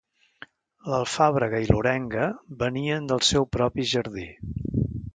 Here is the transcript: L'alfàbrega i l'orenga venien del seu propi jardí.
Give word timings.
L'alfàbrega 0.93 1.59
i 1.65 1.69
l'orenga 1.69 2.25
venien 2.65 3.13
del 3.13 3.25
seu 3.31 3.49
propi 3.59 3.87
jardí. 3.95 4.29